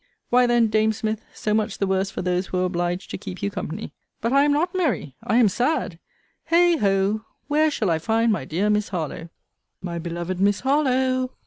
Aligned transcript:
Why 0.31 0.47
then, 0.47 0.65
dame 0.65 0.93
Smith, 0.93 1.23
so 1.31 1.53
much 1.53 1.77
the 1.77 1.85
worse 1.85 2.09
for 2.09 2.23
those 2.23 2.47
who 2.47 2.57
were 2.57 2.63
obliged 2.65 3.11
to 3.11 3.19
keep 3.19 3.43
you 3.43 3.51
company. 3.51 3.91
But 4.19 4.33
I 4.33 4.45
am 4.45 4.51
not 4.51 4.73
merry 4.73 5.13
I 5.23 5.35
am 5.35 5.47
sad! 5.47 5.99
Hey 6.45 6.75
ho! 6.77 7.23
Where 7.47 7.69
shall 7.69 7.91
I 7.91 7.99
find 7.99 8.31
my 8.31 8.43
dear 8.45 8.71
Miss 8.71 8.89
Harlowe? 8.89 9.29
My 9.79 9.99
beloved 9.99 10.39
Miss 10.41 10.61
Harlowe! 10.61 11.29